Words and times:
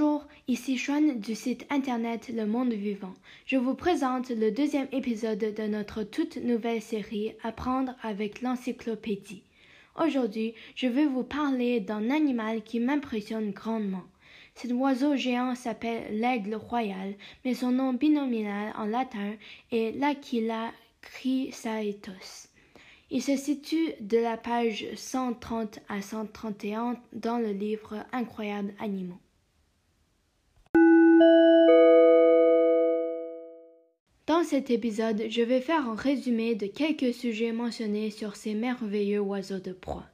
Bonjour, 0.00 0.26
ici 0.48 0.78
Chuan 0.78 1.20
du 1.20 1.34
site 1.34 1.66
internet 1.68 2.30
Le 2.34 2.46
Monde 2.46 2.72
Vivant. 2.72 3.12
Je 3.44 3.58
vous 3.58 3.74
présente 3.74 4.30
le 4.30 4.50
deuxième 4.50 4.88
épisode 4.92 5.52
de 5.54 5.66
notre 5.66 6.04
toute 6.04 6.36
nouvelle 6.36 6.80
série 6.80 7.34
Apprendre 7.42 7.94
avec 8.00 8.40
l'encyclopédie. 8.40 9.42
Aujourd'hui, 10.02 10.54
je 10.74 10.86
vais 10.86 11.04
vous 11.04 11.22
parler 11.22 11.80
d'un 11.80 12.08
animal 12.08 12.62
qui 12.62 12.80
m'impressionne 12.80 13.50
grandement. 13.50 14.04
Cet 14.54 14.72
oiseau 14.72 15.16
géant 15.16 15.54
s'appelle 15.54 16.18
l'aigle 16.18 16.54
royal, 16.54 17.14
mais 17.44 17.52
son 17.52 17.70
nom 17.70 17.92
binominal 17.92 18.72
en 18.78 18.86
latin 18.86 19.34
est 19.70 19.94
l'Aquila 19.98 20.70
chrysaetos. 21.02 22.48
Il 23.10 23.22
se 23.22 23.36
situe 23.36 23.92
de 24.00 24.16
la 24.16 24.38
page 24.38 24.86
130 24.94 25.80
à 25.90 26.00
131 26.00 26.96
dans 27.12 27.36
le 27.36 27.52
livre 27.52 28.02
Incroyables 28.12 28.72
animaux. 28.80 29.20
Dans 34.40 34.46
cet 34.46 34.70
épisode, 34.70 35.24
je 35.28 35.42
vais 35.42 35.60
faire 35.60 35.86
un 35.86 35.94
résumé 35.94 36.54
de 36.54 36.66
quelques 36.66 37.12
sujets 37.12 37.52
mentionnés 37.52 38.10
sur 38.10 38.36
ces 38.36 38.54
merveilleux 38.54 39.20
oiseaux 39.20 39.58
de 39.58 39.74
proie. 39.74 40.06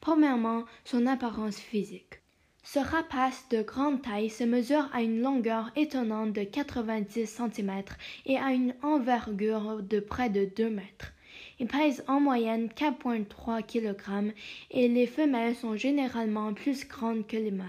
Premièrement, 0.00 0.64
son 0.86 1.06
apparence 1.06 1.58
physique. 1.58 2.22
Ce 2.62 2.78
rapace 2.78 3.44
de 3.50 3.60
grande 3.60 4.00
taille 4.00 4.30
se 4.30 4.42
mesure 4.42 4.88
à 4.94 5.02
une 5.02 5.20
longueur 5.20 5.70
étonnante 5.76 6.32
de 6.32 6.44
90 6.44 7.26
cm 7.26 7.82
et 8.24 8.38
à 8.38 8.52
une 8.52 8.74
envergure 8.82 9.82
de 9.82 10.00
près 10.00 10.30
de 10.30 10.46
2 10.46 10.70
mètres. 10.70 11.12
Il 11.60 11.66
pèse 11.66 12.04
en 12.08 12.20
moyenne 12.20 12.68
4,3 12.68 13.62
kg 13.66 14.32
et 14.70 14.88
les 14.88 15.06
femelles 15.06 15.56
sont 15.56 15.76
généralement 15.76 16.54
plus 16.54 16.88
grandes 16.88 17.26
que 17.26 17.36
les 17.36 17.50
mâles. 17.50 17.66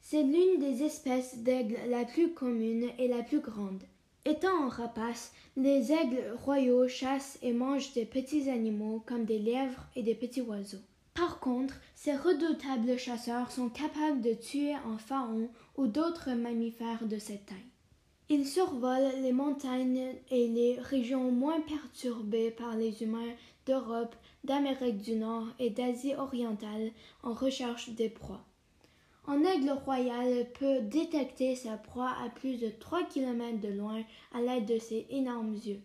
C'est 0.00 0.22
l'une 0.22 0.60
des 0.60 0.82
espèces 0.82 1.36
d'aigle 1.36 1.76
la 1.90 2.06
plus 2.06 2.32
commune 2.32 2.88
et 2.98 3.06
la 3.06 3.22
plus 3.22 3.40
grande. 3.40 3.82
Étant 4.24 4.66
en 4.66 4.68
rapace, 4.68 5.32
les 5.56 5.90
aigles 5.90 6.36
royaux 6.44 6.86
chassent 6.86 7.38
et 7.42 7.52
mangent 7.52 7.92
des 7.92 8.04
petits 8.04 8.48
animaux 8.48 9.02
comme 9.04 9.24
des 9.24 9.40
lièvres 9.40 9.88
et 9.96 10.04
des 10.04 10.14
petits 10.14 10.42
oiseaux. 10.42 10.78
Par 11.14 11.40
contre, 11.40 11.74
ces 11.96 12.14
redoutables 12.14 12.96
chasseurs 12.98 13.50
sont 13.50 13.68
capables 13.68 14.20
de 14.20 14.32
tuer 14.32 14.74
un 14.74 14.96
pharaon 14.96 15.50
ou 15.76 15.88
d'autres 15.88 16.30
mammifères 16.30 17.06
de 17.06 17.18
cette 17.18 17.46
taille. 17.46 17.58
Ils 18.28 18.46
survolent 18.46 19.20
les 19.20 19.32
montagnes 19.32 20.14
et 20.30 20.46
les 20.46 20.78
régions 20.78 21.32
moins 21.32 21.60
perturbées 21.60 22.52
par 22.52 22.76
les 22.76 23.02
humains 23.02 23.34
d'Europe, 23.66 24.14
d'Amérique 24.44 25.02
du 25.02 25.16
Nord 25.16 25.48
et 25.58 25.70
d'Asie 25.70 26.14
orientale 26.14 26.92
en 27.24 27.34
recherche 27.34 27.90
des 27.90 28.08
proies. 28.08 28.44
Un 29.28 29.44
aigle 29.44 29.70
royal 29.70 30.46
peut 30.58 30.80
détecter 30.80 31.54
sa 31.54 31.76
proie 31.76 32.12
à 32.24 32.28
plus 32.28 32.58
de 32.58 32.68
trois 32.68 33.04
kilomètres 33.04 33.60
de 33.60 33.72
loin 33.72 34.02
à 34.34 34.40
l'aide 34.40 34.66
de 34.66 34.78
ses 34.78 35.06
énormes 35.10 35.54
yeux. 35.54 35.80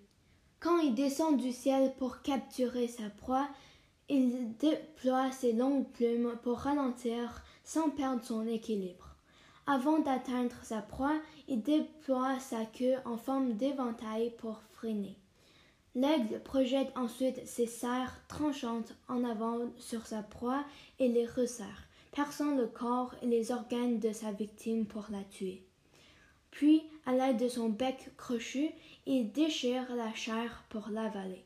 Quand 0.59 0.79
il 0.79 0.95
descend 0.95 1.37
du 1.37 1.51
ciel 1.51 1.93
pour 1.99 2.23
capturer 2.23 2.87
sa 2.87 3.09
proie, 3.09 3.47
il 4.09 4.57
déploie 4.57 5.31
ses 5.31 5.53
longues 5.53 5.87
plumes 5.89 6.35
pour 6.41 6.57
ralentir 6.57 7.43
sans 7.63 7.91
perdre 7.91 8.23
son 8.23 8.47
équilibre. 8.47 9.15
Avant 9.67 9.99
d'atteindre 9.99 10.55
sa 10.63 10.81
proie, 10.81 11.19
il 11.47 11.61
déploie 11.61 12.39
sa 12.39 12.65
queue 12.65 12.95
en 13.05 13.17
forme 13.17 13.53
d'éventail 13.53 14.31
pour 14.37 14.61
freiner. 14.71 15.15
L'aigle 15.93 16.39
projette 16.39 16.91
ensuite 16.95 17.45
ses 17.45 17.67
serres 17.67 18.19
tranchantes 18.27 18.95
en 19.07 19.23
avant 19.23 19.59
sur 19.77 20.07
sa 20.07 20.23
proie 20.23 20.63
et 20.99 21.07
les 21.07 21.25
resserre 21.25 21.86
perçant 22.17 22.55
le 22.55 22.65
corps 22.65 23.13
et 23.21 23.27
les 23.27 23.51
organes 23.51 23.99
de 23.99 24.11
sa 24.11 24.31
victime 24.31 24.87
pour 24.87 25.05
la 25.11 25.23
tuer. 25.29 25.61
Puis, 26.49 26.81
à 27.05 27.11
l'aide 27.13 27.37
de 27.37 27.47
son 27.47 27.69
bec 27.69 28.09
crochu, 28.17 28.71
il 29.05 29.31
déchire 29.31 29.95
la 29.95 30.11
chair 30.15 30.65
pour 30.69 30.89
l'avaler. 30.89 31.45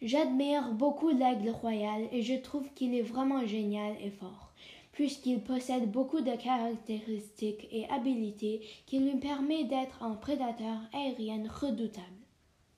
J'admire 0.00 0.72
beaucoup 0.72 1.10
l'aigle 1.10 1.50
royal 1.50 2.08
et 2.10 2.22
je 2.22 2.40
trouve 2.40 2.66
qu'il 2.74 2.94
est 2.94 3.02
vraiment 3.02 3.44
génial 3.46 3.96
et 4.00 4.12
fort, 4.12 4.50
puisqu'il 4.92 5.42
possède 5.42 5.90
beaucoup 5.90 6.22
de 6.22 6.36
caractéristiques 6.36 7.68
et 7.70 7.86
habilités 7.90 8.62
qui 8.86 8.98
lui 8.98 9.20
permettent 9.20 9.68
d'être 9.68 10.02
un 10.02 10.14
prédateur 10.14 10.78
aérien 10.94 11.42
redoutable. 11.60 12.23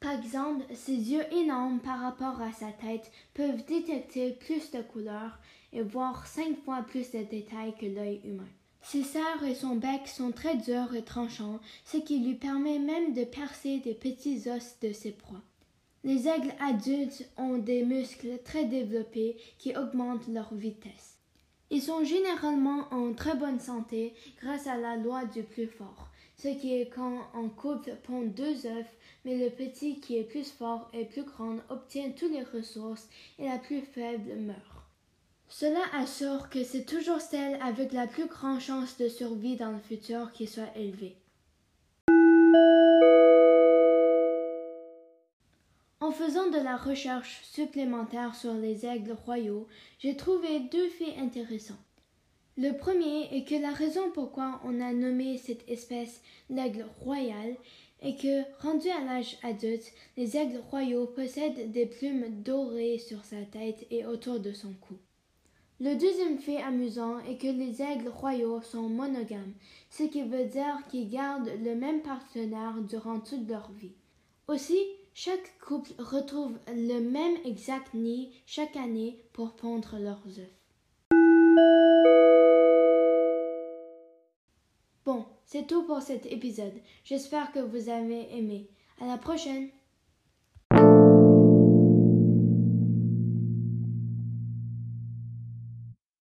Par 0.06 0.14
exemple, 0.14 0.64
ses 0.72 0.92
yeux 0.92 1.24
énormes 1.32 1.80
par 1.80 1.98
rapport 1.98 2.40
à 2.40 2.52
sa 2.52 2.70
tête 2.70 3.10
peuvent 3.34 3.64
détecter 3.66 4.30
plus 4.30 4.70
de 4.70 4.80
couleurs 4.80 5.40
et 5.72 5.82
voir 5.82 6.28
cinq 6.28 6.56
fois 6.64 6.82
plus 6.82 7.10
de 7.10 7.24
détails 7.24 7.74
que 7.76 7.86
l'œil 7.86 8.20
humain. 8.22 8.46
Ses 8.82 9.02
serres 9.02 9.42
et 9.44 9.56
son 9.56 9.74
bec 9.74 10.06
sont 10.06 10.30
très 10.30 10.58
durs 10.58 10.94
et 10.94 11.02
tranchants, 11.02 11.58
ce 11.84 11.96
qui 11.96 12.20
lui 12.20 12.34
permet 12.34 12.78
même 12.78 13.14
de 13.14 13.24
percer 13.24 13.80
des 13.80 13.94
petits 13.94 14.48
os 14.48 14.76
de 14.80 14.92
ses 14.92 15.10
proies. 15.10 15.42
Les 16.04 16.28
aigles 16.28 16.54
adultes 16.60 17.28
ont 17.36 17.58
des 17.58 17.84
muscles 17.84 18.38
très 18.44 18.64
développés 18.64 19.36
qui 19.58 19.76
augmentent 19.76 20.28
leur 20.28 20.54
vitesse. 20.54 21.18
Ils 21.70 21.82
sont 21.82 22.04
généralement 22.04 22.86
en 22.92 23.12
très 23.12 23.34
bonne 23.34 23.58
santé 23.58 24.14
grâce 24.40 24.68
à 24.68 24.76
la 24.76 24.94
loi 24.94 25.24
du 25.24 25.42
plus 25.42 25.66
fort, 25.66 26.10
ce 26.36 26.48
qui 26.48 26.74
est 26.74 26.88
quand 26.94 27.20
un 27.34 27.48
couple 27.48 27.97
pond 28.04 28.22
deux 28.22 28.66
œufs, 28.66 28.97
mais 29.24 29.36
le 29.36 29.50
petit 29.50 30.00
qui 30.00 30.19
est 30.19 30.24
plus 30.24 30.50
fort 30.50 30.91
et 30.92 31.04
plus 31.04 31.24
grand 31.24 31.56
obtient 31.70 32.10
toutes 32.10 32.32
les 32.32 32.44
ressources 32.44 33.08
et 33.38 33.47
la 33.47 33.58
plus 33.58 33.80
faible 33.80 34.34
meurt. 34.36 34.76
Cela 35.48 35.80
assure 35.94 36.50
que 36.50 36.64
c'est 36.64 36.84
toujours 36.84 37.20
celle 37.20 37.60
avec 37.62 37.92
la 37.92 38.06
plus 38.06 38.26
grande 38.26 38.60
chance 38.60 38.97
de 38.98 39.08
survie 39.08 39.56
dans 39.56 39.70
le 39.70 39.78
futur 39.78 40.32
qui 40.32 40.47
soit 40.47 40.76
élevée. 40.76 41.16
En 46.00 46.10
faisant 46.12 46.50
de 46.50 46.62
la 46.62 46.76
recherche 46.76 47.42
supplémentaire 47.44 48.34
sur 48.34 48.54
les 48.54 48.84
aigles 48.84 49.16
royaux, 49.24 49.66
j'ai 49.98 50.16
trouvé 50.16 50.60
deux 50.60 50.88
faits 50.91 51.16
intéressants. 51.18 51.78
Le 52.58 52.72
premier 52.72 53.36
est 53.36 53.46
que 53.46 53.54
la 53.54 53.70
raison 53.70 54.10
pourquoi 54.14 54.62
on 54.64 54.80
a 54.80 54.94
nommé 54.94 55.36
cette 55.36 55.68
espèce 55.68 56.22
l'aigle 56.48 56.86
royal 57.00 57.54
est 58.00 58.18
que, 58.18 58.62
rendu 58.62 58.88
à 58.88 59.04
l'âge 59.04 59.36
adulte, 59.42 59.92
les 60.16 60.38
aigles 60.38 60.62
royaux 60.70 61.06
possèdent 61.06 61.70
des 61.70 61.84
plumes 61.84 62.42
dorées 62.42 62.96
sur 62.96 63.22
sa 63.26 63.42
tête 63.42 63.86
et 63.90 64.06
autour 64.06 64.40
de 64.40 64.52
son 64.52 64.72
cou. 64.72 64.94
Le 65.80 65.96
deuxième 65.96 66.38
fait 66.38 66.56
amusant 66.62 67.18
est 67.20 67.36
que 67.36 67.46
les 67.46 67.82
aigles 67.82 68.08
royaux 68.08 68.62
sont 68.62 68.88
monogames, 68.88 69.52
ce 69.90 70.04
qui 70.04 70.22
veut 70.22 70.46
dire 70.46 70.78
qu'ils 70.88 71.10
gardent 71.10 71.52
le 71.62 71.74
même 71.74 72.00
partenaire 72.00 72.76
durant 72.88 73.20
toute 73.20 73.46
leur 73.46 73.70
vie. 73.72 73.92
Aussi, 74.48 74.78
chaque 75.12 75.58
couple 75.58 75.92
retrouve 75.98 76.58
le 76.68 77.00
même 77.00 77.36
exact 77.44 77.92
nid 77.92 78.30
chaque 78.46 78.76
année 78.76 79.18
pour 79.34 79.56
pondre 79.56 79.98
leurs 79.98 80.26
œufs. 80.26 80.66
C'est 85.56 85.66
tout 85.66 85.84
pour 85.84 86.02
cet 86.02 86.26
épisode. 86.26 86.74
J'espère 87.02 87.50
que 87.50 87.60
vous 87.60 87.88
avez 87.88 88.36
aimé. 88.36 88.68
À 89.00 89.06
la 89.06 89.16
prochaine! 89.16 89.70